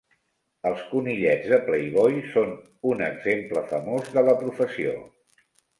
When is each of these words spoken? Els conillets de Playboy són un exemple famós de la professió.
Els 0.69 0.79
conillets 0.93 1.51
de 1.51 1.59
Playboy 1.69 2.17
són 2.33 2.57
un 2.95 3.07
exemple 3.11 3.67
famós 3.77 4.13
de 4.19 4.29
la 4.31 4.39
professió. 4.45 5.01